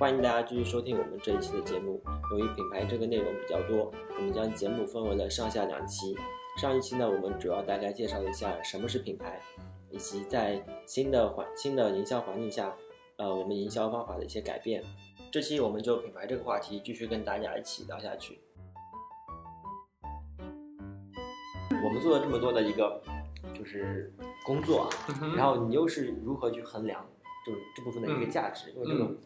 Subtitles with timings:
[0.00, 2.02] 欢迎大家继续收听我们这一期的节目。
[2.30, 6.16] 由于品牌这个内容比较多，我们将节目分为了上下两期。
[6.56, 9.38] 上一期呢，我们主要大概介绍了一下什么是品牌，
[9.90, 12.74] 以及在新的环新的营销环境下，
[13.18, 14.82] 呃，我们营销方法的一些改变。
[15.30, 18.40] 这期我们就品牌这个话题继续跟大家一起聊下去。
[21.84, 23.02] 我们做了这么多的一个
[23.52, 24.10] 就是
[24.46, 24.88] 工作啊，
[25.36, 27.06] 然后你又是如何去衡量
[27.44, 28.70] 就是这部分的一个价值？
[28.70, 29.16] 因为这种呃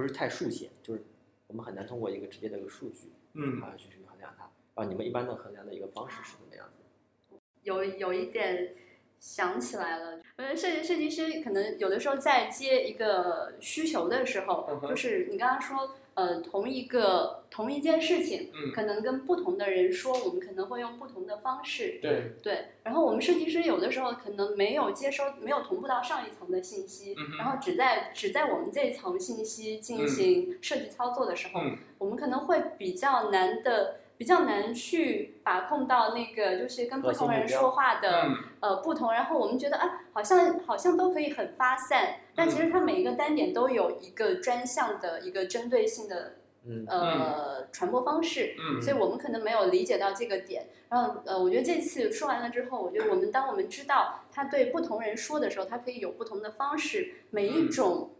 [0.00, 1.02] 不是太数显，就是
[1.46, 4.44] 我们很难通过一个直接的一个数据嗯啊去去衡量它。
[4.74, 7.36] 然后你们一般的衡量的一个方式是怎么样子？
[7.64, 8.74] 有有一点
[9.18, 22.64] 想起来了，呃，设计设计师可能有的时候在接一个需求的时候，就是你刚刚说，呃，同一个同一件事情，嗯，可能跟不同的人说，我们可能会用不同的方式，对，对。
[22.82, 33.99] 然后我们设计师有的时候可能没有接收，没有同步到上一层的信息，嗯然后只在只在我们这一层信息进行设计操作的时候，嗯我们可能会比较难的。
[34.20, 46.34] 比较难去把控到那个，就是跟不同人说话的，嗯呃不同，然后我们觉得啊，好像好像都可以很发散，但其实它每一个单点都有一个专项的一个针对性的
[46.66, 50.66] 嗯呃传播方式，嗯，所以我们可能没有理解到这个点。
[50.90, 58.10] 然后呃，我觉得这次说完了之后，我觉得我们当我们知道他对不同人说的时候，他可以有不同的方式，每一种。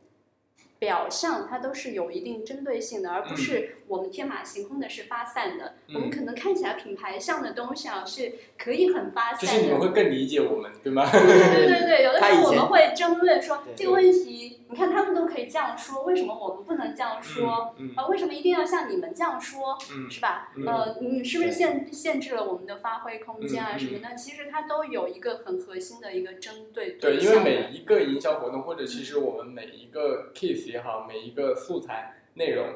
[0.80, 5.74] 表象它都是有一定针对性的，而不是我们天马行空的是发散的。
[5.88, 11.08] 嗯我们可能看起来品牌上的东西啊是可以很发散的，就是你们会更理解我们，对吗？
[11.12, 17.74] 对对对对，有的时候我们会争论说这个问题，你看他们都可以这样说，为什么我们不能这样说？
[17.76, 19.76] 嗯啊，为什么一定要像你们这样说？
[19.92, 20.52] 嗯是吧？
[20.56, 24.14] 嗯呃，你是不是限限制了我们的发挥空间啊什么的？
[24.14, 32.66] 其实它都有一个很核心的一个针对对，因为每一个营销活动，或者其实我们每一个 case 也好，每一个素材内容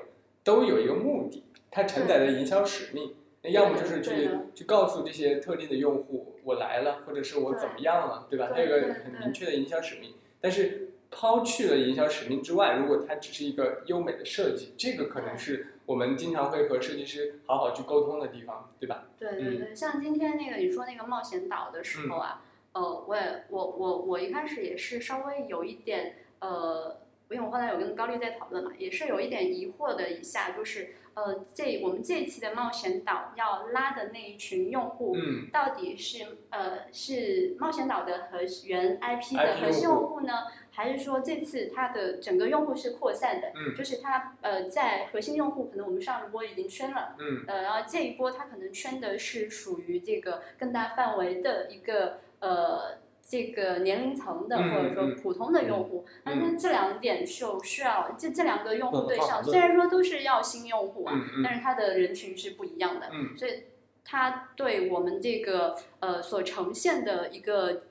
[0.42, 3.14] 都有一个目的，它承载的营销使命。
[3.42, 8.48] 那要么就是去去告诉这些特定的用户我来了，或者是我怎么样了，对吧？
[8.52, 10.14] 它有个很明确的营销使命。
[10.40, 10.83] 但是
[11.16, 19.04] 抛去了营销使命之外，如果它只是一个优美的设计，这个可能是我们经常会和设计师好好去沟通的地方，对吧？
[19.16, 22.42] 对对对，像今天那个你说那个冒险岛的时候啊，
[22.72, 27.00] 呃，我也我我我一开始也是稍微有一点呃，
[27.30, 35.14] 因为我后来有跟高丽在讨论嘛，也是有一点疑惑的一下，就是呃，这我们这一期的冒险岛要拉的那一群用户。
[35.16, 40.32] 嗯到底是呃是冒险岛的核原 IP 的核心用户用户呢，
[40.74, 43.52] 还是说这次它的整个用户是扩散的？
[43.54, 56.04] 嗯就是它呃在核心用户可能我们上一波已经圈了，嗯呃，然后这一波它可能圈的是属于这个更大范围的一个呃这个年龄层的，嗯或者说嗯普通的用户。
[56.24, 63.62] 嗯那、这两点就需要这这两个用户对象，虽然说都是要新用户啊，嗯嗯但是它的人群是不一样的，嗯所以
[64.04, 67.84] 它对我们这个呃所呈现的一个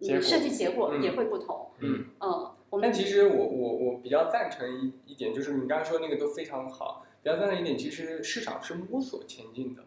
[0.00, 1.70] 结果嗯设计结果嗯也会不同。
[1.80, 2.06] 嗯。
[2.20, 7.04] 嗯，我们但其实我我我比较赞成一一点，就是你刚刚说那个都非常好。
[7.22, 9.82] 比较赞成一点，其实市场是摸索前进的，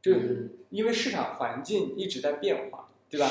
[0.00, 3.28] 就嗯因为市场环境一直在变化，对吧？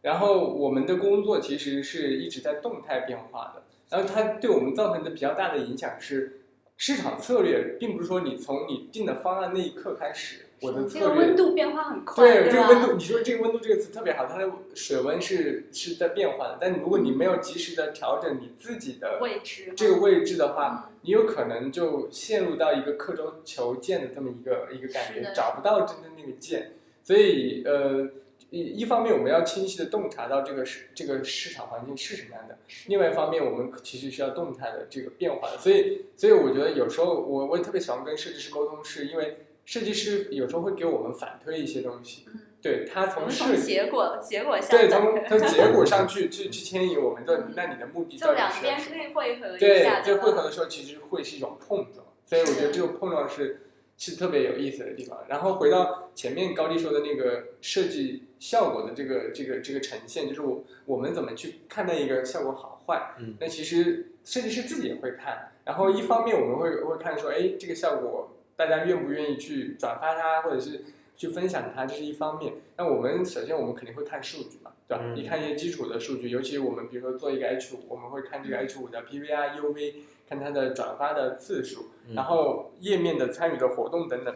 [0.00, 6.40] 然后我们的工作其实是一直在动态变化的，然后它对我们造成的比较大的影响是，
[6.78, 12.52] 市场策略并不是说你从你定的方案那一刻开始，我的这个策略温度变化很快，对，对？
[12.52, 16.58] 这个温度，你说这个温度这个词特别好，它的水温是是在变化的。
[16.60, 26.72] 但如果你没有及时的调整你自己的位置这个位置的话，嗯你有可能就陷入到一个刻舟求剑的这么一个一个感觉，找不到真正那个剑。
[27.02, 28.08] 所以呃，
[28.48, 35.58] 一一方面我们要清晰的洞察到这个市这个市场环境是什么样的，另外一方面我们其实需要动态的这个变化的。
[35.58, 43.62] 所以所以我觉得有时候我我也特别喜欢跟设计师沟通，是因为设计师有时候会给我们反推一些东西，嗯对他从从设计。
[43.62, 45.02] 结果结果相对，从
[45.38, 53.60] 从结果上去去去牵引我们的，那你的目的到就底是两边可以汇合一对下，，在吧汇合的时候，其实会是一种碰撞，所以我觉得这个碰撞是
[53.98, 55.18] 是特别有意思的地方。
[55.28, 63.14] 然后回到前面高丽说的那个设计效果的这个这个这个呈现，就是我我们怎么去看待一个效果好坏？
[63.18, 65.50] 嗯那其实设计师自己也会看。
[65.66, 70.84] 然后一方面我们会会看说，哎，这个效果大家愿不愿意去转发它，或者是
[71.16, 72.54] 去分享它，这是一方面。
[72.76, 75.04] 那我们首先我们肯定会看数据嘛，对吧？
[75.04, 79.94] 嗯你看一些基础的数据，尤其我们比如说做一个 H 五，我们会看这个 H 五的 PV 啊、UV，
[80.28, 84.34] 看它的转发的次数，嗯然后页面的参与的活动等等。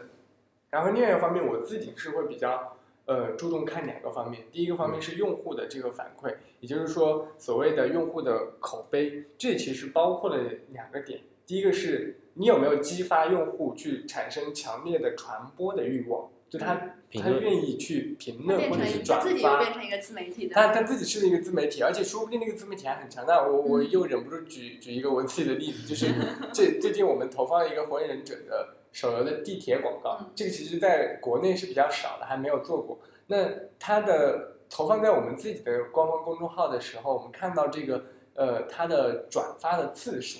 [0.69, 23.45] 然后另外一方面，我自己是会比较呃注重看两个方面，第一个方面是用户的这个反馈，也就是说所谓的用户的口碑，这其实包括了两个点，第一个是你有没有激发用户去产生强烈的传播的欲望，就他他愿意去评论或者是转自己又发，变成一个自媒体的，他他自己是一个自媒体，而且说不定那个自媒体还很强大。
[23.45, 26.07] 我我嗯又忍不住举举一个我自己的例子，就是
[26.53, 32.97] 最最近我们投放了一个《火影忍者》的手游的地铁广告嗯，这个其实在国内是比较少的，还没有做过。
[33.27, 40.39] 那它的投放在我们自己的官方公众号的时候，我们看到这个呃它的转发的次数，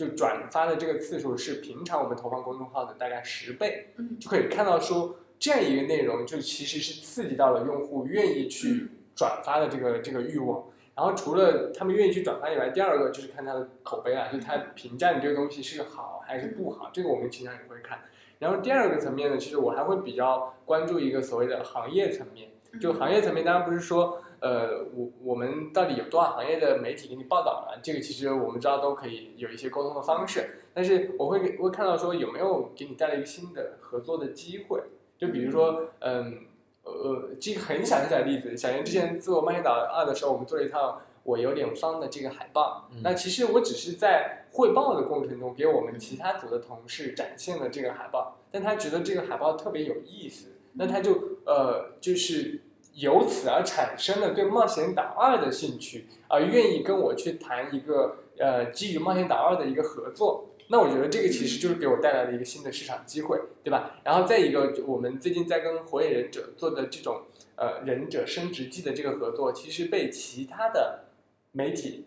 [0.00, 3.88] 就转发的这个次数是平常我们投放公众号的大概十倍。
[3.98, 10.64] 嗯就可以看到说这样一个内容，就其实是刺激到了用户愿意去转发的这个这个欲望。
[10.96, 17.98] 然后除了他们愿意去转发以外，第二个就是看他的口碑啊，就是他评价你这个东西是好还是不好，这个我们经常也会看。
[18.38, 22.48] 然后第二个层面呢，其实我还会比较关注一个所谓的行业层面。
[22.80, 30.62] 就行业层面，当然不是说，呃，我我们到底有多少行业的媒体给你报道了，这个其实我们知道都可以有一些沟通的方式。
[30.72, 34.82] 但是我会给我会看到说有没有给你带来一个新的合作的机会，
[35.18, 36.46] 就比如说，嗯，
[36.84, 42.88] 呃，这个很小很小的例子，小严之前做《冒险岛二》的时候，我们做了一套我有点方的这个海报。
[42.92, 52.60] 嗯那其实我只是在汇报的过程中给我们其他组的同事展现了这个海报，但他觉得这个海报特别有意思，那他就呃就是
[52.94, 60.46] 由此而产生了对《冒险岛二》的兴趣，而愿意跟我去谈一个呃基于《冒险岛二》的一个合作。
[60.72, 63.98] 那我觉得这个其实就是给我带来了一个新的市场机会，对吧？
[64.04, 67.22] 然后再一个，我们最近在跟《火影忍者》做的这种
[67.56, 71.06] 呃忍者升职记的这个合作，其实被其他的
[71.50, 72.06] 媒体，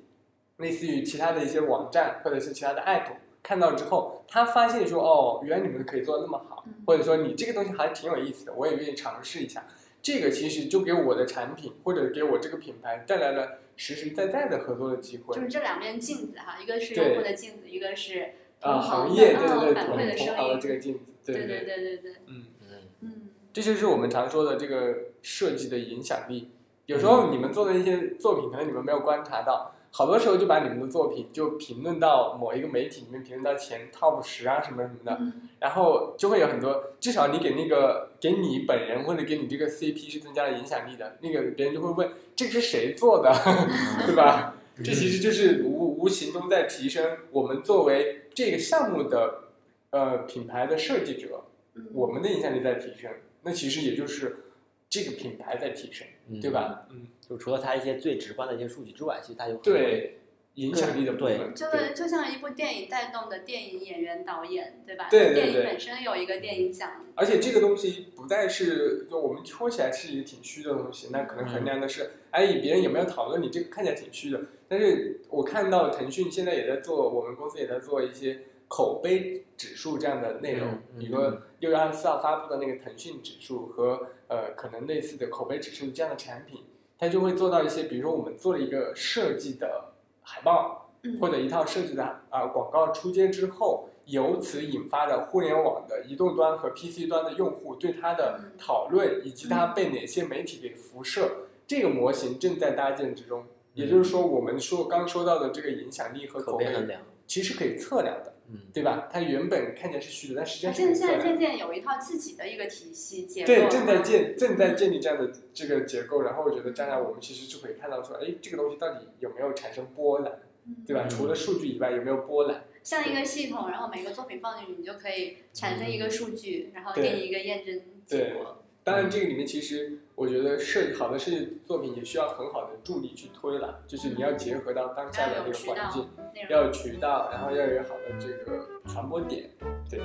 [0.58, 9.66] 类似于其他的一些网站或者是其他的 app 看到之后，他发现说哦，原来你们可以做的那么好嗯，或者说你这个东西还挺有意思的，我也愿意尝试一下。
[10.04, 15.42] 这个其实就给我的产品或者给我这个品牌带来了实实在在的合作的机会就。
[15.42, 22.70] 是这两面镜子哈，一个是用户的镜子，一个是啊，行业对啊对对，同反馈的声同行的音这个镜子，对对对对对对，嗯，嗯，
[23.00, 23.12] 嗯
[23.54, 26.52] 这就是我们常说的这个设计的影响力。
[26.86, 43.32] 有时候你们做的一些作品，可能你们没有观察到，好多时候就把你们的作品就评论到某一个媒体里面，评论到前 top 十啊什么什么的，嗯然后就会有很多，至少你给那个给你本人或者给你这个 CP 是增加了影响力的，那个别人就会问这个是谁做的，
[44.08, 44.56] 对吧？
[44.84, 49.44] 这其实就是无无形中在提升我们作为这个项目的
[49.92, 51.44] 呃品牌的设计者，
[51.76, 53.12] 嗯，我们的影响力在提升，
[53.44, 54.46] 那其实也就是
[54.90, 56.50] 这个品牌在提升，嗯对？
[56.50, 56.88] 吧？
[56.90, 60.20] 嗯，就除了它一些最直观的一些数据之外，其实它有很多对
[60.54, 65.08] 影响力的部分，就对就像一部电影带动的电影演员、导演，对吧？
[65.10, 74.40] 对对对电影本身有一个电影奖，而且这个东西不再是就我们说起来是一个挺虚的东西，那可能衡量的是，哎，别人有没有讨论你这个看起来挺虚的。
[74.68, 86.64] 但是我看到腾讯现在也在做，我们公司也在做一些口碑指数这样的内容比如说六月二十四号发布的那个腾讯指数和呃可能类似的口碑指数这样的产品，
[87.04, 89.92] 它就会做到一些，比如说我们做了一个设计的
[90.22, 91.20] 海报，嗯。
[91.20, 98.52] 或者一套设计的啊、广告出街之后，由此引发的互联网的移动端和 PC 端的用户对它的嗯。
[98.58, 101.30] 讨论，以及它被哪些媒体给辐射，
[101.68, 103.44] 这个模型正在搭建之中。
[103.74, 109.10] 也就是说，我们说刚说到的这个影响力和口口碑，碑衡量，其实可以测量的，嗯，对吧？
[109.12, 110.82] 它原本看起来是虚的，但实际上是。
[110.82, 120.32] 现在渐渐有一套自己的一个体系结构，对，正在建正在建立这样的这个结构，然后我觉得将来我们其实就可以看到说，哎，这个东西到底有没有产生波澜，
[120.68, 121.06] 嗯对吧？
[121.06, 122.64] 嗯除了数据以外，有没有波澜？
[122.84, 128.63] 像一个系统，然后每个作品放进去，你就可以产生一个数据，然后对给你一个验证结果。
[128.84, 136.10] 当然，这个里面其实我觉得设计好的设计作品也需要很好的助力去推了，就是你要结合到当下的这个环境，
[136.50, 139.50] 要有渠道，然后要有好的这个传播点，
[139.90, 140.02] 对。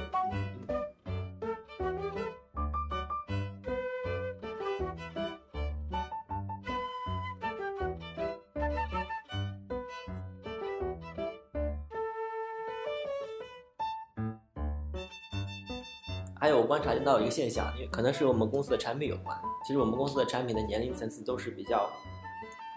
[16.48, 19.38] 还有我观察到一个现象，因为可能是我们公司的产品有关。
[19.66, 21.90] 其实我们公司的产品的年龄层次都是比较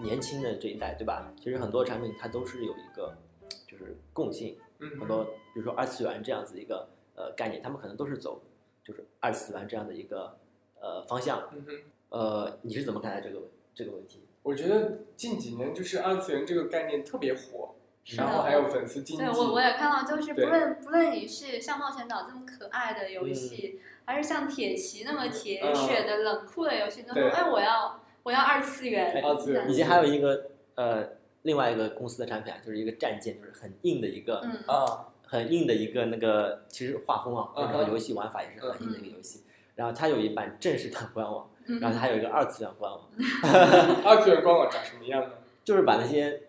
[0.03, 1.31] 年轻的这一代，对吧？
[1.37, 3.15] 其实很多产品它都是有一个
[3.65, 6.85] 就是共性，嗯很多比如说二次元这样子一个
[7.15, 8.41] 呃概念，他们可能都是走
[8.83, 10.37] 就是二次元这样的一个
[10.81, 11.41] 呃方向。
[12.09, 13.39] 呃，你是怎么看待这个
[13.73, 14.19] 这个问题？
[14.43, 17.73] 我觉得近几年就是二次元这个概念特别火，
[18.17, 31.09] 然后还有粉丝经济对，我我也看到，就是不论不论你是像冒险岛这么可爱的游戏，还是像铁骑那么铁嗯血的冷酷的游戏，都说对哎我要我要二次元，二次元以及还有一个呃
[31.43, 39.43] 另外一个公司的产品啊，就是一个战舰，就是很硬的一个嗯啊，很硬的一个那个，其实画风啊，嗯或者说游戏玩法也是很硬的一个游戏。
[39.75, 43.01] 然后它有一版正式的官网，嗯然后它还有一个二次元官网，
[44.05, 45.29] 二次元官网长什么样呢？
[45.63, 46.41] 就是把那些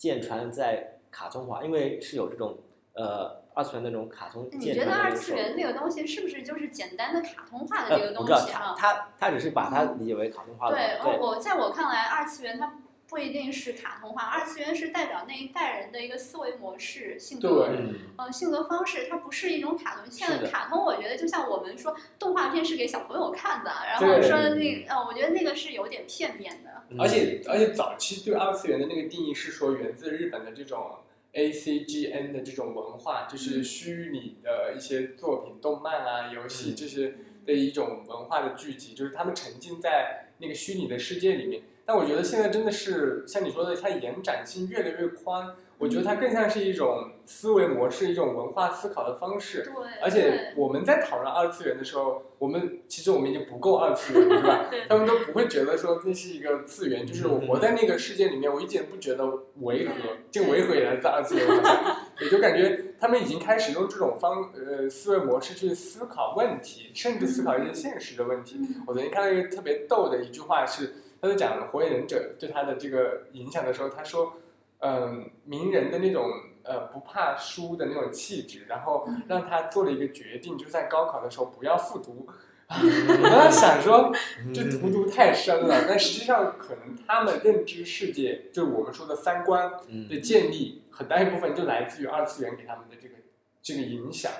[0.00, 2.58] 舰船在卡通化，因为是有这种
[2.94, 8.74] 呃二次元那种卡通你觉得二次元那个东西是不是就是简单的卡通化的这个东西啊？
[8.78, 12.78] 它它只是把它理解为卡通化的，对，对我在我看来，二次元它
[13.08, 20.10] 不一定是卡通化，二次元是代表那一代人的一个思维模式、性格嗯，呃，性格方式，它不是一种卡通。
[20.10, 26.69] 现在卡通，我觉得就像我们说动画片是给小朋友看的，然后对说那呃，我觉得那个是有点片面的。
[26.90, 30.98] 嗯而且而且早期对二次元的那个定义是说源自日本的这种
[31.32, 36.74] A C G N 的这种文化，就是虚拟的一些作品、动漫啊、游戏嗯。
[36.76, 37.14] 这些
[37.46, 41.62] 的一种文化的聚集，就是他们沉浸在那个虚拟的世界里面。
[41.86, 49.62] 但我觉得现在真的是像你说的，它延展性越来越宽，我觉得它更像是一种思维模式、一种文化思考的方式。
[49.64, 49.72] 对，
[50.02, 54.66] 而且我们在讨论二次元的时候，我们其实我们已经不够二次元了，是吧？
[54.90, 59.24] 他们都不会觉得说那是一个次元，就是我活在那个世界里面，我一点不觉得
[59.60, 59.94] 违和，
[60.30, 61.46] 这个违和也来自二次元，
[62.20, 68.58] 也就感觉他们已经开始用这种方呃思维模式去思考问题，甚至思考一些现实的问题。
[68.60, 74.34] 嗯我昨天看到一个特别逗的一句话是，他在讲《火影忍者》对他的这个影响的时候，他说，
[74.80, 76.30] 嗯、名人的那种
[76.62, 82.26] 呃不怕输的那种气质，然后让他做了一个决定，就是在高考的时候不要复读。
[82.70, 84.12] 我当时想说，
[84.54, 93.14] 这荼毒太深了，但实际上可能他们认知世界，就是我们说的三观嗯的建立，很大一部分就来自于二次元给他们的这个
[93.60, 94.30] 这个影响，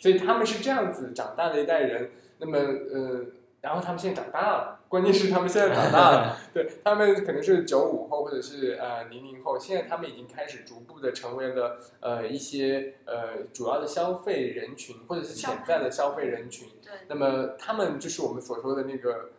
[0.00, 2.10] 所以他们是这样子长大的一代人。
[2.40, 3.26] 那么呃，
[3.68, 16.66] 然后他们现在长大了，关键是他们现在长大了， 对他们可能是九五后或者是呃零零后，现在他们已经开始逐步的成为了呃一些呃主要的消费人群或者是潜在的消费人群。
[16.82, 19.32] 对，那么他们就是我们所说的那个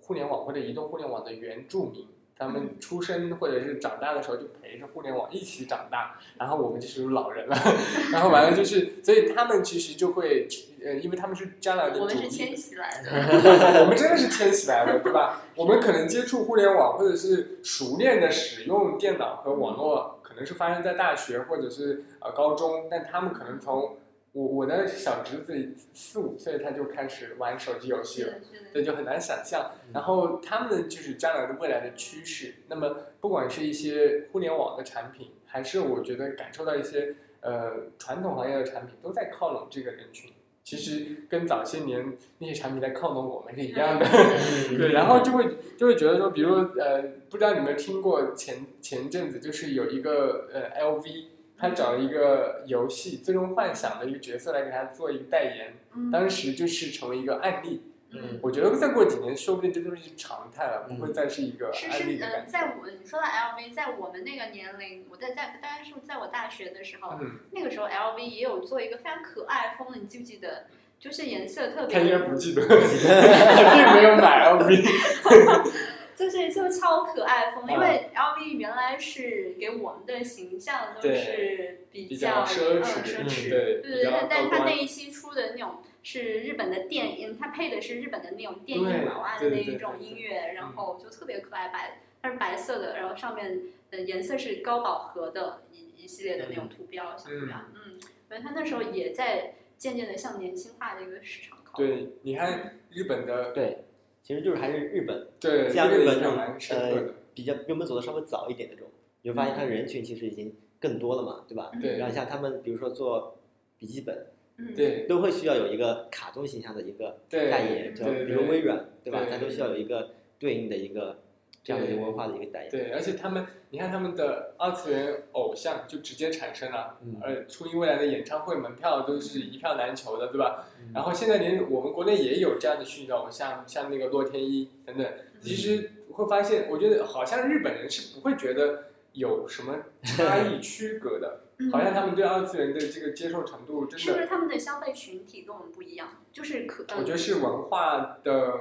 [0.00, 2.08] 互联网或者移动互联网的原住民，
[2.42, 7.56] 他们出生或者是长大的时候就陪着互联网一起长大，然后我们就是老人了，
[8.12, 10.48] 然后完了就是，所以他们其实就会
[10.84, 13.82] 呃，因为他们是将来的我们是迁徙来的。
[13.82, 15.42] 我们真的是迁徙来的，对吧？
[15.54, 23.96] 我们可能接触互联网，或者是熟练的使用电脑和网络，可能是发生在大学或者是呃高中，但他们可能从
[24.32, 28.34] 我我的小侄子四五岁他就开始玩手机游戏了。
[28.72, 29.72] 这就很难想象。
[29.92, 32.54] 然后他们就是将来的未来的趋势。
[32.68, 40.32] 那么不管是一些互联网的产品，还是我觉得感受到一些呃传统行业的产品，都在靠拢这个人群。
[40.64, 44.06] 其实跟早些年那些产品在靠拢我们是一样的。
[44.78, 51.24] 对，然后就会就会觉得说，比如呃，不知道你们听过前前阵子就是有一个呃 LV，
[51.62, 57.82] 他找了一个游戏《最终幻想》的一个角色来给他做一个代言，嗯当时就是成为一个案例。
[58.14, 62.50] 嗯我觉得再过几年，说不定这就是常态了，不会再是一个是案例是，呃，的感觉。
[62.50, 70.64] 在我你说到 LV，在我们那个年龄，我在在大概是在我大学的时候，嗯，那个时候 LV 也有做一个非常可爱风的，你记不记得？
[70.98, 74.82] 就是颜色特别他应该，不记得， 并没有买 LV。
[76.14, 101.88] 就是就超可爱风，因啊为 LV 原来是给我们的形象都是比比较较奢嗯侈奢侈，对对对，但但高端它那一期出的那种是日本的电音，它配的是日本的那种电对音娃娃的那一种音乐，然后就特别可爱白，它是白色的，然后上面的颜色是高饱和的一一系列的那种图标，像这样，嗯，反正他那时候也在渐渐的向年轻化的一个市场靠拢。
[101.88, 103.84] 对，你看日本的，对，
[104.22, 107.14] 其实就是还是日本对，像日本这种影响蛮深刻的。
[107.34, 108.90] 比较比我们走的稍微早一点的这种，
[109.22, 111.70] 你会发现它的人群其实已经更多了嘛，对吧？
[111.80, 113.38] 对然后像他们比如说做
[113.78, 114.26] 笔记本，
[114.58, 119.20] 嗯，对都会需要有一个卡通形象的一个对代言，就比如微软，对吧？
[119.20, 121.22] 对它都需要有一个对应的一个
[121.62, 122.70] 这样的一个文化的一个代言。
[122.70, 130.66] 对，而且他们，你看他们的二次元偶像就直接产生了，嗯而初音未来的演唱会门票都是一票难求的，对吧？
[130.80, 135.06] 嗯然后现在连我们国内也有这样的虚拟偶像，像那个洛天依等等。
[135.40, 146.08] 其实会发现，我觉得好像日本人是不会觉得有什么差异 区隔的，嗯好像他们对二次元的这个接受程度真的，是不是他们的消费群体跟我们不一样？
[146.32, 148.54] 就是可，嗯我觉得是文化的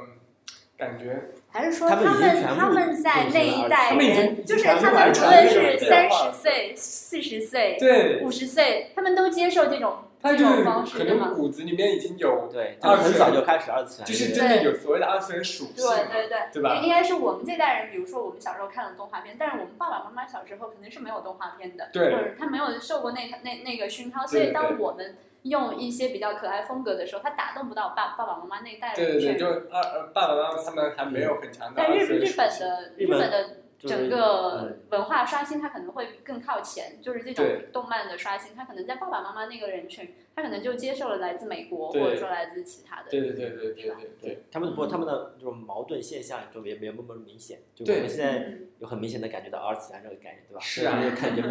[0.78, 11.36] 感觉还是说他们他们在那一代人，就是他们无论是三十岁、四十岁、对，五十岁，他们都接受这种这种方式可的吗能？
[11.36, 28.96] 骨子里面已经有，对，他们很早就开始二次元，就是真的有所谓的二次元属性对，对对，对吧应应该是我们这代人，比如说我们小时候看的动画片，但是我们爸爸妈妈小时候肯定是没有动画片的，对或者他没有受过那那那个熏陶，所以对对当我们用一些比较可爱风格的时候，他打动不到爸爸爸妈妈那一代人。
[28.96, 31.84] 对对对，就二爸爸妈妈他们还没有很强大。
[31.88, 37.44] 但日日本的日本的整个文化刷新，它可能会更靠前，就是这种
[37.74, 43.10] 动漫的刷新，它可能在爸爸妈妈那个人群，他可能就接受了来自美国或者说来自其他的。
[43.10, 50.60] 对对对对对对对，他们不他们的这种矛盾现象就也没有那么明显，就我们现在有很明显的感觉到二次元这个概念，对吧？
[50.62, 51.00] 是啊，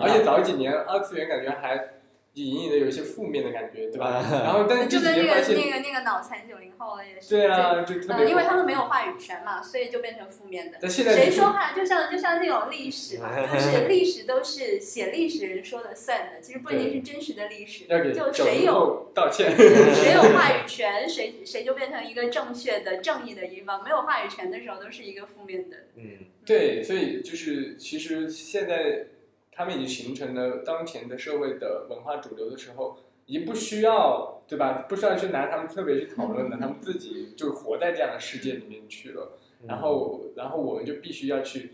[0.00, 1.94] 而且早几年二次元感觉还。
[2.34, 4.24] 隐隐的有一些负面的感觉，对吧？
[4.30, 7.28] 然后但是就跟那个那个那个脑残九零后也是。
[7.28, 10.78] 对啊，就特别嗯，因为他们没有话语权嘛，所以就变成负面的。
[10.80, 17.84] 但现在谁说话就像就像那种历史嘛， 就是历史都是写历史人说的算的，其实不一定是真实的历史。
[18.14, 25.76] 就谁有道歉，谁有话语权，谁谁就变成一个正确的、正义的一方；没有话语权的时候，都是一个负面的。
[25.96, 29.06] 嗯，对，所以就是其实现在
[29.60, 34.86] 他们已经形成了当前的社会的文化主流的时候，已经不需要对吧？
[34.88, 39.32] 不需要去拿他们特别去讨论的，他们自己就活在这样的世界里面去了。
[39.68, 41.72] 然后，然后我们就必须要去，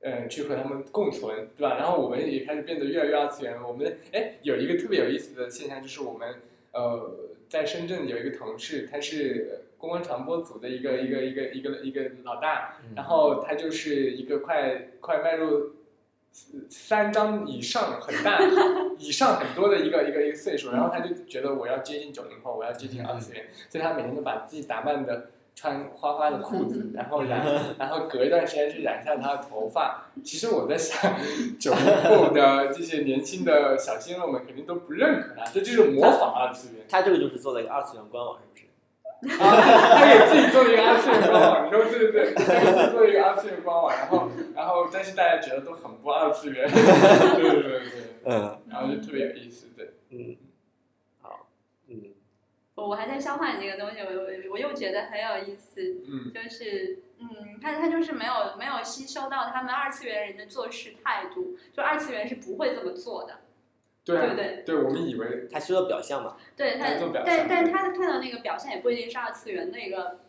[0.00, 1.76] 嗯，去和他们共存，对吧？
[1.76, 3.68] 然后我们也开始变得越来越二次元了。
[3.68, 6.34] 我们哎，有一个特别有意思的现象，就是我们
[6.72, 7.08] 呃，
[7.48, 15.70] 在深圳有一个同事，他是公关传播组的一个一个一个一个一个老大，嗯然后他就是一个快快迈入
[16.68, 18.40] 三张以上很大
[18.98, 27.44] 以上很多的一个一个一个岁数，然后他就觉得我要接近九零后，我要接近二次元，所以他每天都把自己打扮的穿花花的裤子，然后染，
[27.78, 30.06] 然后隔一段时间去染一下他的头发。
[30.24, 31.14] 其实我在想，
[31.60, 36.86] 九零后的这些年轻的小鲜肉们肯定都不认可他，这就是模仿二次元。
[36.88, 38.61] 他这个就是做了一个二次元官网，是不是？
[39.22, 47.90] 啊，他给自己做了一个二次元官网，你说对对对，他给自己做了一个二次元官网，然后然后但是大家觉得都很不二次元，对对对对，
[48.24, 48.58] 嗯。
[48.68, 50.36] 然后就特别有意思，对，嗯，
[51.20, 51.46] 好，
[51.88, 52.14] 嗯。
[52.74, 63.40] 我我还在消化你这个东西，我我我又觉得很有意思，嗯，就是嗯，他他就是没有没有吸收到他们二次元人的做事态度，就二次元是不会这么做的，
[64.04, 64.62] 对啊对对？
[64.66, 70.20] 对，我们以为他需要表象嘛，对他在做表，但象但他看到那个表象也不一定是二次元的一个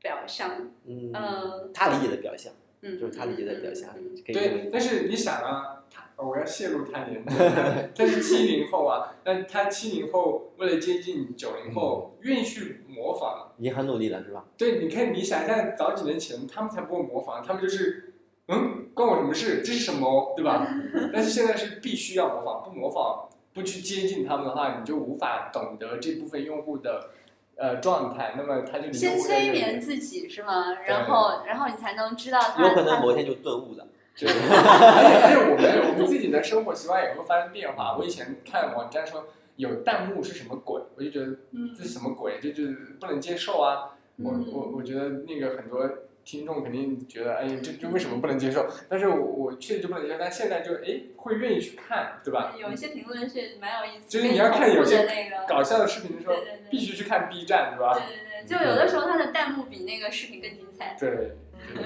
[0.00, 3.90] 表象，嗯，嗯他理解的表象，嗯，就是他理解的表象
[4.26, 13.52] 对，但是你想啊，他我要泄露他年龄，他 他是七零后啊，那他七零后为了接近九零后，愿意去模仿。
[13.58, 14.44] 已经很努力了，是吧？
[14.56, 18.11] 对，你看，你想象早几年前，他们才不会模仿，他们就是，
[18.48, 19.62] 嗯，关我什么事？
[19.64, 20.66] 这是什么，对吧？
[21.12, 27.10] 但是现在是必须要模仿，不模仿，不去接近他们的话，你就无法懂得这部分用户的
[27.56, 30.72] 呃状态，那么他就离先催眠自己是吗？
[30.86, 33.86] 然后然后你才能知道他有可能某一天就顿悟了。
[34.18, 37.96] 对，而且而且我们我们自己的生活习惯也会发生变化。
[37.96, 41.34] 我以前看网站说有弹幕是什么鬼，我就觉得
[41.74, 43.96] 这是什么鬼，这就是不能接受啊。
[44.22, 45.88] 我嗯我我觉得那个很多
[46.24, 48.66] 听众肯定觉得，哎，这这为什么不能接受？
[48.88, 52.54] 但是我我确实就不能接受，但现在就哎会愿意去看，对吧？
[52.58, 55.06] 有一些评论是蛮有意思，就是你要看有些
[55.48, 57.94] 搞笑的视频的时候对对对必须去看 B 站，对吧？
[57.94, 60.96] 对对对，就有的时候它的弹幕比那个视频更精彩。
[60.98, 61.84] 对，对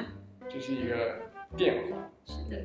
[0.48, 1.22] 这是一个
[1.56, 2.10] 变化。
[2.26, 2.62] 是的。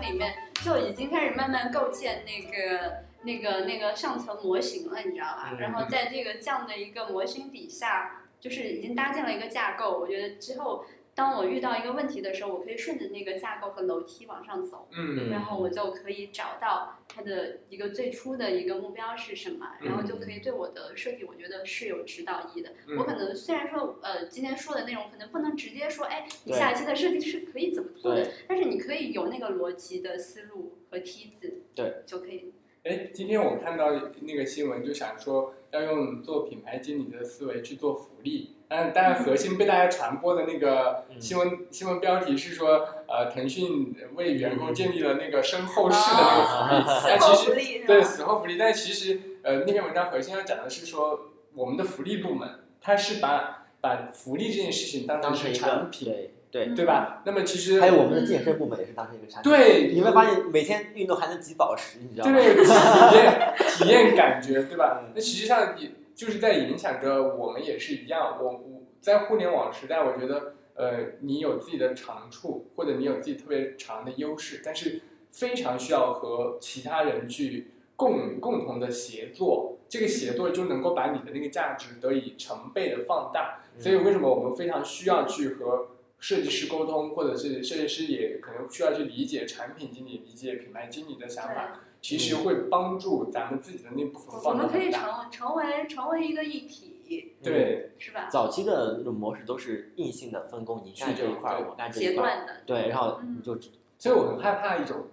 [0.00, 0.34] 心里面
[0.64, 5.50] 就已经开始慢慢构建那个那个那个上层模型了，你知道吧？
[5.52, 9.98] 嗯然后在这个这样的一个模型底下，就是已经搭建了一个架构。
[9.98, 10.84] 我觉得之后
[11.14, 14.88] 当我遇到一个问题的时候，我可以顺着那个架构和楼梯往上走。
[14.92, 22.70] 嗯然后我就可以找到它的一个最初的一个目标是什么，然后就可以对我的设计，我觉得是有指导意义的。
[22.86, 32.52] 嗯我可能虽然说，呃，今天说的内容可能不能直接说，哎，你下一期的设计是可以怎么做的，但是你可以有那个逻辑的思路和梯子，对，就可以。
[32.84, 33.90] 哎，今天我看到
[34.22, 38.54] 那个新闻，就想说要用做品牌经理的思维去做福利。
[38.70, 46.82] 但但，核心被大家传播的那个嗯新闻、新闻标题是说，呃，腾讯为员工建立了那个身后事的那个福利。
[46.86, 52.48] 哦但其实对死后福利，但其实呃那篇文章核心要讲的是说，我们的福利部门
[52.80, 56.30] 它是把把福利这件事情当成是产品，对
[56.66, 57.22] 对，对吧？
[57.24, 59.50] 那么其实还有我们的健身部门也是当成一个产品。
[59.50, 62.38] 对，你会发现每天运动还能挤宝石，你知道吗？
[62.38, 65.02] 对，体验体验感觉，对吧？
[65.12, 68.36] 那实际上也就是在影响着我们也是一样。
[68.42, 83.62] 我我在互联网时代，我觉得呃，你有自己的长处，或者你有自己特别长的优势，但是非常需要和其他人去共共同的协作，这个协作就能够把你的那个价值得以成倍的放大。
[83.78, 85.88] 所以为什么我们非常需要去和
[86.20, 94.90] 设计师沟通，或者是设计师也可能需要去理解产品经理、理解品牌经理的想法，其实会帮助咱们自己的那部分我放我们可以。
[94.90, 98.28] 成成为成为一个一体，对，是吧？
[98.30, 103.58] 早期的那种模式都是硬性的分工，你干这一块儿，我干这一块对，然后嗯你就
[103.98, 105.06] 所以我很害怕一种，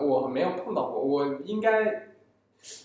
[0.00, 2.10] 我没有碰到过，我应该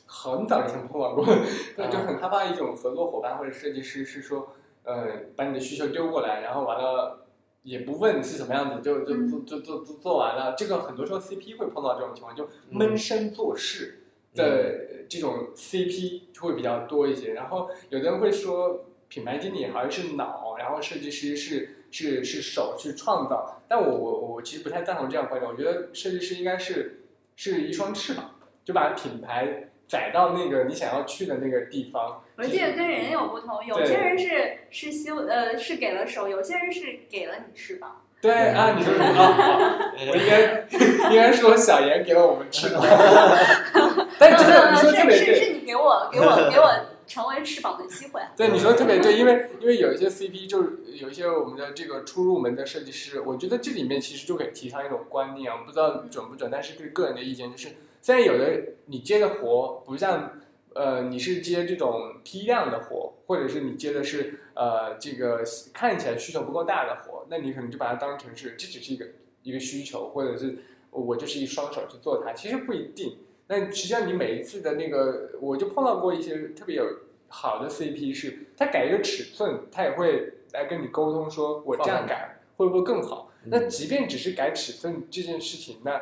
[0.05, 1.25] 很早以前碰到过，
[1.77, 7.25] 对，就很害怕一种合作伙伴或者设计师是说，呃，把你的需求丢过来，然后完了
[7.63, 10.55] 也不问是什么样子，就就做就做做做完了。
[10.57, 13.99] 这个很多时候 CP 会碰到这种情况，就闷声做事
[14.33, 17.33] 的这种 CP 就会比较多一些。
[17.33, 23.61] 然后有的人会说，品牌经理好像是脑，然后设计师是是是手去创造。
[23.67, 27.03] 但我我我其实不太赞同这样观点，我觉得设计师应该是
[27.35, 28.33] 是一双翅膀，
[28.65, 32.23] 就把品牌载到那个你想要去的那个地方。
[32.41, 38.01] 我这个跟人有不同，有些人是是修呃是给了手，有些人是给了你翅膀。
[38.19, 40.67] 对啊，你说啊，好我应该
[41.09, 42.81] 应该说小严给了我们翅膀，
[44.17, 46.69] 但真的你说特别对，是你给我给我给我
[47.07, 48.21] 成为翅膀的机会。
[48.35, 57.69] 对你说的特别对，因为因为有一些 CP 就是有一些我们的这个初入门的设计师，我觉得这里面其实就可以提倡一种观念啊，我不知道准不准，但是对个人的意见就是，
[58.01, 58.45] 虽然有的
[58.85, 60.31] 你接的活不像
[60.73, 69.05] 呃你是接这种批量的活，或者是你接的是呃这个看起来需求不够大的活，那你可能就把它当成是这只是一个
[69.43, 73.17] 一个需求，或者是我就是一双手去做它，其实不一定。
[73.47, 76.85] 那实际上你每一次的那个，我就碰到过一些特别有
[77.27, 83.29] 好的 CP，是他改一个尺寸，他也会来跟你沟通说，我这样改会不会更好？
[83.45, 85.99] 那即便只是改尺寸这件事情，那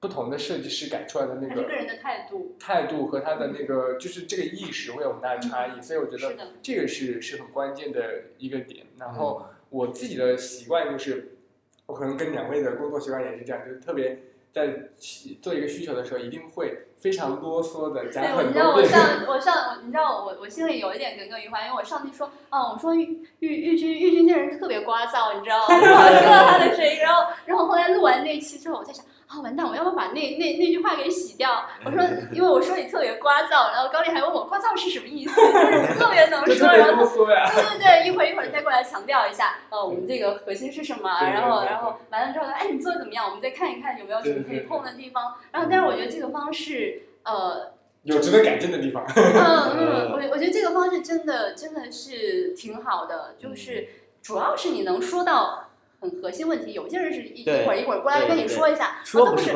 [0.00, 2.56] 不同的设计师改出来的那个个人的态度。
[2.58, 8.00] 态度和他的那个就是这个意识会有很大的差异，所以我觉得这个是是很关键的
[8.38, 8.86] 一个点。
[8.98, 11.36] 然后我自己的习惯就是，
[11.84, 18.72] 我可能跟两位的工作习惯也是这样，就是特别在起做一个需求的时候，一定会非常啰嗦的讲很你知道。
[18.74, 25.76] 我上我上你知道我我心里有一点耿耿于怀，因为我上期说，哦，我说玉玉玉军玉军这人特别聒噪，你知道吗？
[25.78, 29.04] 然 后我听到他的声音，然后然后后来录完那一期之后，我在想。
[29.30, 29.64] 啊，完蛋！
[29.64, 31.64] 我要不要把那那那句话给洗掉？
[31.84, 43.24] 我说，因为我说你特别聒噪，然后高丽还问我聒噪是什么意思， 就是特别能说，然后对对对，一会儿一会儿再过来强调一下，呃，我们这个核心是什么，然后然后完了之后呢，哎，你做的怎么样？
[43.26, 45.34] 我们再看一看有没有什么可以碰的地方。
[45.52, 47.70] 然后，但是我觉得这个方式，呃，
[48.02, 49.04] 有值得改进的地方。
[49.14, 53.86] 嗯 嗯，我我觉得这个方式真的真的是挺好的，就是
[54.20, 55.69] 主要是你能说到
[56.00, 56.72] 很核心问题。
[56.72, 59.52] 有些人是一一会儿一会儿过来跟你说一下，说不是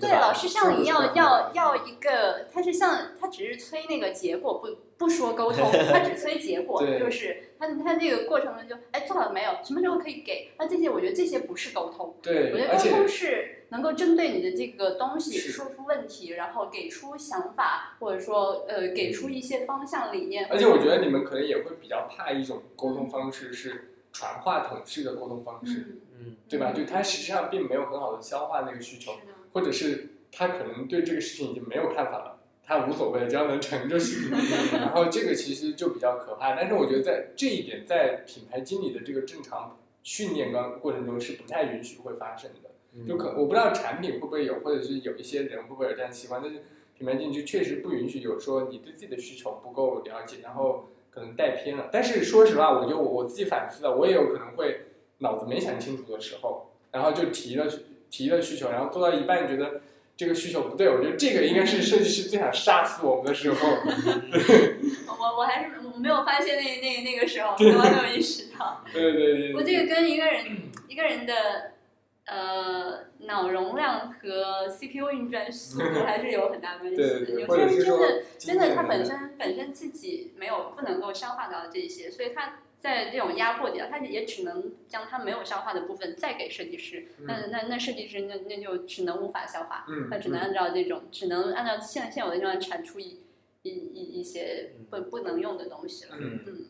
[0.00, 10.50] 对，老师像你要要要一个，他是像他只是催那个结果，不不说沟通， 他只催结果，就是他他这个过程中就哎做好了没有，什么时候可以给？
[10.58, 20.46] 那这些我觉得这些不是沟通，对我，觉得沟通是能够针对你的这个东西说出问题，然后给出想法，或者说呃给出一些方向理念。
[20.50, 26.72] 而且我觉得你们可能也会比较怕一种沟通方式是传话筒式的沟通方式，嗯，嗯，对吧？
[26.72, 29.12] 就他实际上并没有很好的消化那个需求，
[29.52, 34.30] 或者是他可能对这个事情已经没有看法了，他无所谓，只要能成就行。
[34.72, 36.54] 然后这个其实就比较可怕。
[36.54, 42.70] 但是我觉得在这一点，在品牌经理的这个正常训练过过程中是不太允许会发生的。
[42.96, 46.62] 嗯就可我不知道产品会不会有，或者是有一些人会不会有这样的习惯，但是
[46.96, 51.88] 品牌经理就确实不允许有说你对自己的需求不够了解，然后可能带偏了。
[51.92, 54.86] 但是说实话，我觉得我我自己反思了，我也有可能会
[55.18, 57.66] 脑子没想清楚的时候，然后就提了
[58.10, 59.80] 提了需求，然后做到一半觉得
[60.16, 63.68] 这个需求不对，我觉得这个应该是设计师最想杀死我们的时候。
[65.16, 68.82] 我我还是我没有发现那那那个时候，我还没有意识到。
[68.92, 70.44] 对对对对，我这个跟一个人
[70.86, 71.32] 一个人的
[72.26, 77.20] 呃脑容量和 CPU 运转速度还是有很大关系的。
[77.20, 87.06] 对对对有些人真的真的他本身本身自己没有不能够消化到这些，所以他在这种压迫底下，他也只能将他没有消化的部分再给设计师。
[87.20, 93.20] 那那那设计师那那就只能无法消化，嗯，他只能按照这种只能按照现现有的地方产出一
[93.62, 96.16] 一一一些不不能用的东西了。
[96.18, 96.66] 嗯嗯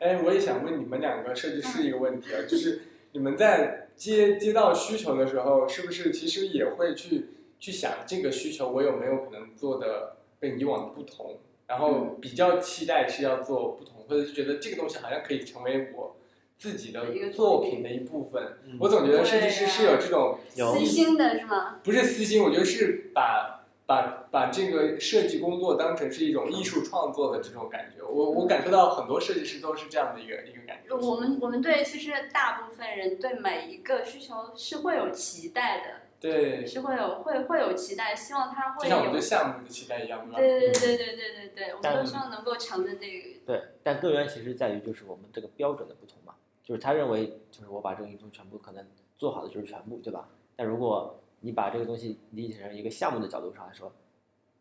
[0.00, 16.16] 哎，我也想问你们两个设计师一个问题啊，就是你们在接接到需求的时候，是不是其实也会去去想这个需求我有没有可能做的跟以往的不同，然后比较期待是要做不同，或者是觉得这个东西好像可以成为我
[16.56, 18.58] 自己的作品的一部分。
[18.66, 21.80] 嗯我总觉得设计师是有这种私心的是吗？
[21.82, 23.57] 不是私心，我觉得是把
[23.88, 28.04] 把把这个设计工作当成是一种艺术创作的这种感觉。
[28.04, 30.94] 我我感受到很多设计师都是这样的一个一个感觉。
[30.94, 35.84] 我们我们对其实大部分人对每一个需求是会有期待的，
[36.20, 39.20] 对，是会有会会有期待，希望它会有就像我们对。
[39.22, 40.36] 项目的期待一样，对？
[40.36, 43.28] 对对对对对对对，我们都希望能够承认这个。
[43.46, 50.28] 对，但根源其实在于就是我们这个标准的不同嘛，就是他认为就是我把这个运动全部可能做好的就是全部，对吧？
[50.56, 53.92] 但如果你把这个东西理解成一个项目的角度上来说，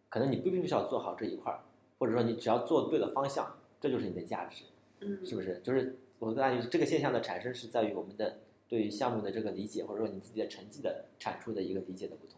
[0.10, 1.60] 可能你不必须要做好这一块儿，
[1.98, 4.64] 或者说你只要做对了方向，这就是你的价值，
[5.02, 5.60] 嗯，是不是？
[5.64, 8.38] 就是我感觉这个现象的产生是在于我们的
[8.68, 12.36] 对于项目的这个理解，或者说你自己的成绩的产出的一个理解的不同。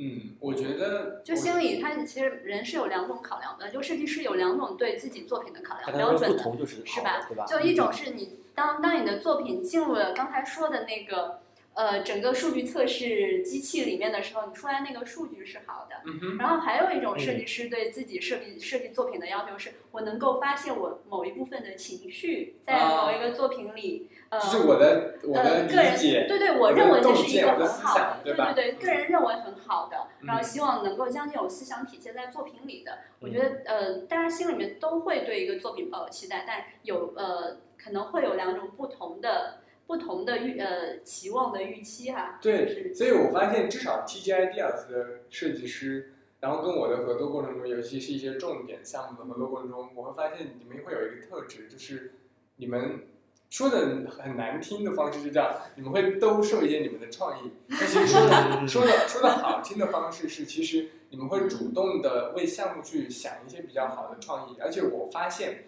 [0.00, 7.44] 嗯，我觉得就心理，他其实人是有两种考量的，就设计师有两种对自己作品的考量标准的，不同就是是吧对吧？
[7.46, 11.40] 就一种是你当当你的作品进入了刚才说的那个
[11.78, 15.94] 呃整个数据测试机器里面的时候，你出来那个数据是好的。
[16.06, 17.38] 嗯，然后还有一种设嗯。
[17.38, 32.98] 计师对自己设计设计作品的要求是，我能够发现我某一部分的情绪在某一个作品里，呃，这是我的我的呃，个人理解，对对，我认为这是一个很好的，对对对，个人认为很好的，然后嗯希望能够将这种思想体现在作品里的。
[33.20, 42.38] 我嗯觉得呃，大家心里面都会对一个作品抱有期待，但有呃可能会有两种不同的不同的预呃期望的预期哈。
[42.42, 52.12] 对，所以我发现至少 TG Ideas 的设计师，然后跟我的合作过程中，尤其是一些重点项目的合作过程中，我会发现你们会有一个特质，就是
[52.56, 53.06] 你们
[53.48, 65.64] 说的很难听的方式是这样，你们会兜售一些你们的创意，但其实说的 说的说的好听的方式是，其实你们会主动的为项目去想一些比较好的创意，而且我发现，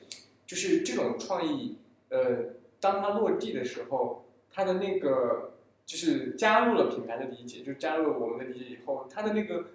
[0.47, 1.79] 就是这种创意，
[2.11, 5.53] 呃，当它落地的时候，它的那个
[5.87, 9.67] 就是加入了品牌的理解，就加入了我们的理解以后，它的那个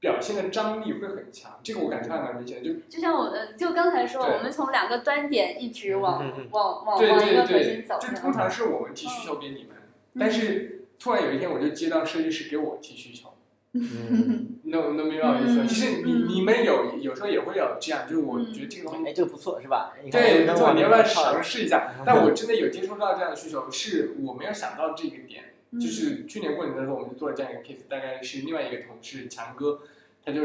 [0.00, 2.68] 表现的张力会很强，这个我感觉还蛮明显的。
[2.68, 9.76] 就就像我呃，就刚才说，我们从两个端点一直往往往一个对对核心走，，就通常是我们提需求给你们，
[10.14, 10.20] 嗯。
[10.20, 13.31] 但是突然有一天我就接到设计师给我提需求，
[13.74, 19.92] 嗯，你能能明白我意思其实你嗯你们有有时候也会有这样，就是我觉得这个东西哎，这个不错是吧？
[20.10, 21.92] 对，没错，你要不要尝试一下？
[22.04, 25.44] 但我真的有接收到这样的需求，是我没有想到这个点。
[25.44, 29.80] 嗯就是去年过年的时候，我们就做了这样一个 case，大概是另外一个同事强哥，
[30.22, 30.42] 他就，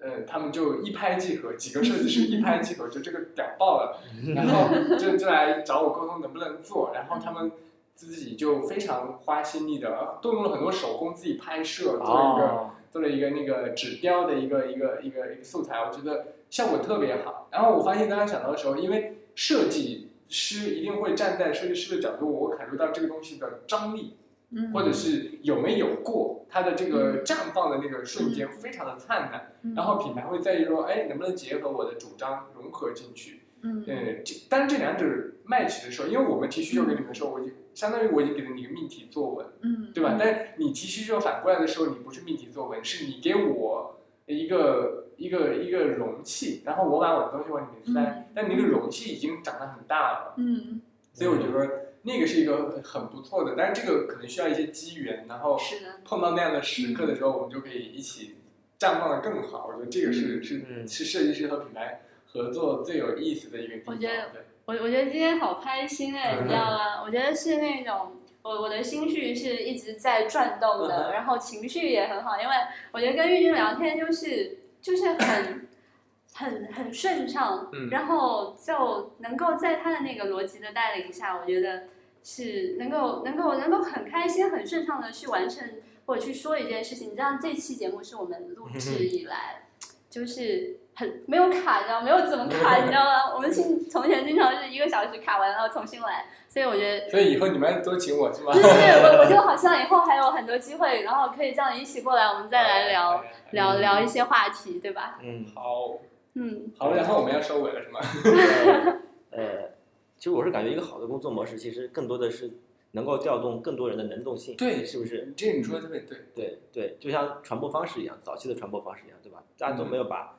[0.00, 4.02] 呃，他们就一拍即合，几个设计师一拍即合，就这个屌爆了，
[4.34, 7.52] 然后就就来找我沟通能不能做，然后他们
[7.98, 17.48] 自己就非常花心力的动用了很多手工，自己拍摄，做了一个、哦，做了一个那个指标的一个一个一个一个素材，我觉得效果特别好。
[17.50, 24.16] 然后我发现刚刚想到的时候，因为设计师一定会站在设计师的角度，我感受到这个东西的张力，
[24.50, 24.72] 嗯。
[24.72, 29.74] 或者是有没有过它的这个绽放的那个瞬间非常的灿烂，嗯。
[29.74, 33.40] 然后品牌会在意说，哎，能不能结合我的主张融合进去？
[33.62, 35.04] 嗯呃，这当然这两者
[35.46, 39.46] match 的时候，因为我们提需求给你们的时候，我已经相当于我已经给了你一个命题作文。
[39.62, 40.16] 嗯，对吧？
[40.18, 50.80] 但你提需求反过来的时候，你不是命题作文，是你给我一个一个一个容器，然后我把我的东西往里面塞，嗯但你那个容器已经长得很大了，嗯，
[51.12, 58.36] 所以我觉得那个是一个很不错的，但是这个可能需要一些机缘，然后是的，碰到那样的时刻的时候，我们就可以一起
[58.78, 59.66] 绽放的更好。
[59.68, 63.94] 我觉得这个是是嗯是设计师和品牌合作最有意思的一个地方。
[63.94, 67.02] 我觉得对我我觉得今天好开心哎，嗯你知道吗？
[67.04, 68.12] 我觉得是那种
[68.42, 72.54] 我我的心绪是一直在转动嗯的，然后情绪也很好，因为
[72.92, 75.68] 我觉得跟玉君聊天就是就是很
[76.34, 81.84] 很很顺畅，嗯然后就能够在他的那个逻辑的带领下，我觉得
[82.22, 85.66] 是能够能够能够很开心、很顺畅的去完成
[86.06, 87.08] 或者去说一件事情。
[87.08, 89.62] 你知道这期节目是我们录制以来
[90.10, 93.32] 就是很没有卡，你知道没有怎么卡，你知道吗？
[93.32, 97.08] 我们经从前经常是一个小时卡完，然后重新来，所以我觉得。
[97.08, 98.50] 所以以后你们都请我是吗？
[98.52, 105.20] 对对对，我我就 好像以后还有很多机会，然后可以叫你一起过来，我们再来聊聊聊一些话题，对吧？
[105.22, 105.98] 嗯，好，
[106.34, 108.00] 嗯好，然后我们要收尾了是吗？
[109.30, 109.70] 呃，
[110.18, 112.50] 其实我是感觉一个好的工作模式，其实更多的是
[112.90, 115.32] 能够调动更多人的能动性，对是不是？
[115.36, 116.18] 这你说的特别对。
[116.34, 119.38] 对对，就像传播方式一样，早期的传播方式一样，对吧？
[119.56, 120.34] 大家都没有把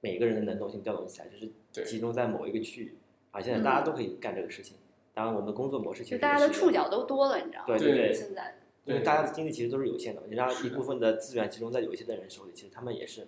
[0.00, 2.94] 每个人的能动性调动起来，就是集中在某一个区域
[3.30, 3.40] 啊。
[3.40, 4.76] 现在大家都可以干这个事情，
[5.14, 7.66] 当然我们的工作模式其实就大家的触角都多了，你知道吗？
[7.66, 13.26] 对对对，现在因为大家的精力其实都是有限的，你让一部分的资源集中在有些的人手里，其实他们也是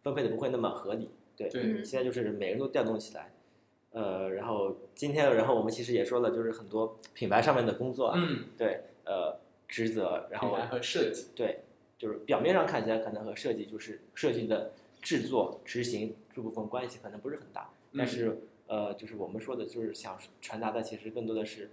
[0.00, 1.10] 分配的不会那么合理。
[1.36, 1.50] 对，
[1.84, 3.30] 现在就是每个人都调动起来，
[3.90, 9.36] 呃，然后今天，然后我们其实也说了，就是很多品牌上面的工作，嗯，对，呃，
[9.68, 11.60] 职责，然后品牌和设计，对，
[11.98, 14.72] 就是表面上看起来可能和设计就是设计的
[15.06, 18.08] 制作、执行这部分关系可能不是很大，但嗯。
[18.08, 21.70] 是呃，就是我们说的，就是想传达的，其实更多的是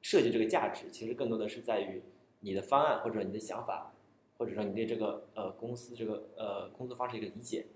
[0.00, 2.00] 设计这个价值，其实更多的是在于
[2.40, 3.92] 你的方案或者你的想法，
[4.38, 7.66] 或者说你对这个呃公司这个呃工作方式一个理解，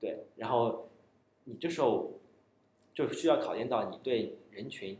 [0.00, 0.88] 对，然后
[1.44, 2.12] 你这时候
[2.94, 4.96] 就需要考验到你对人群，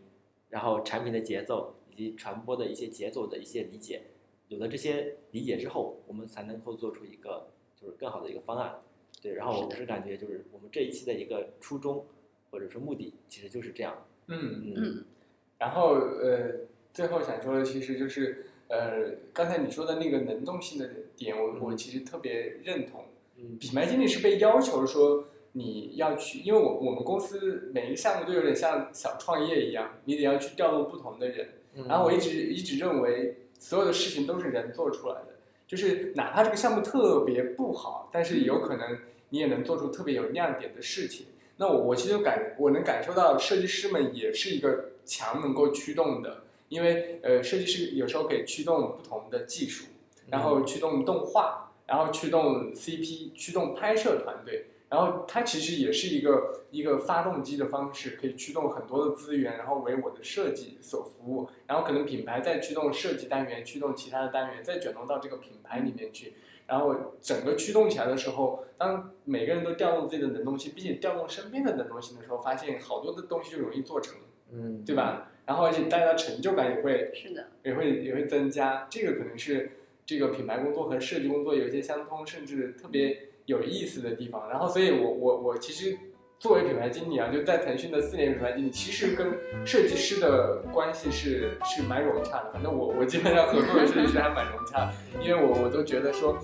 [0.50, 4.02] 然后产品的节奏以及传播的一些节奏的一些理解，
[4.48, 7.48] 有了这些理解之后，我们才能够做出一个
[7.80, 8.82] 就是更好的一个方案。
[9.20, 12.06] 对，然后我是感觉就是我们这一期的一个初衷
[12.50, 14.06] 或者说目的，其实就是这样。
[14.28, 14.62] 嗯。
[14.64, 15.04] 嗯嗯
[15.58, 16.52] 然后呃，
[16.92, 23.04] 最后想说的其实就是呃，刚才你说的那个能动性的点，我我嗯其实特别认同。
[23.36, 31.48] 嗯品牌经理是被要求说你要去，因为我我们公司每一个项目都有点像小创业一样，你得要去调动不同的人。
[31.74, 35.29] 嗯然后我一直一直认为所有的事情都是人做出来的，
[35.70, 41.26] 就是哪怕这个项目特别不好，但是有可能你也能做出特别有亮点的事情。
[41.58, 49.86] 那我我其实感我能感受到设计师们也是一个强能够驱动的，因为呃设计师有时候可以驱动不同的技术，
[50.28, 66.34] 然后驱动动画，然后驱动 CP，驱动拍摄团队，然后它其实也是一个一个发动机的方式，可以驱动很多的资源，然后为我的设计所服务，然后可能品牌再驱动设计单元，驱动其他的单元，再卷动到这个品牌里面去，
[66.66, 74.16] 然后整个驱动起来的时候，当每个人都调动自己的能动性，并且调动身边的能动性的时候，发现好多的东西就容易做成，
[74.52, 75.30] 嗯，对吧？
[75.46, 79.72] 然后而且大家成就感也会是的，也会也会增加，这个可能是
[80.06, 84.48] 这个品牌工作和设计工作有一些相通，甚至特别有意思的地方。
[84.48, 85.98] 然后，所以我我我其实
[86.38, 89.26] 作为品牌经理啊，就在腾讯的四年品牌经理，其实跟
[89.66, 92.50] 设计师的关系是是蛮融洽的。
[92.52, 96.38] 反正我我基本上合作的设计师还蛮融洽，因为我我都觉得说。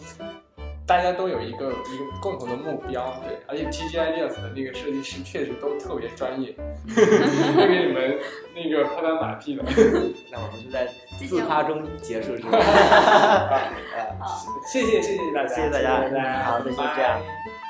[0.87, 6.55] 大家都有一个一个共同的目标，对，而且 TG Ideas 的那个设计师确实都特别专业，
[6.95, 8.17] 会给你们
[8.55, 9.65] 那个拍拍马屁的。
[10.31, 10.87] 那我们就在
[11.19, 12.59] 谢谢自夸中结束，是吧？
[14.21, 14.47] 好。
[14.73, 17.66] 谢谢谢谢大家，谢谢大家谢谢大家，好那就这样拜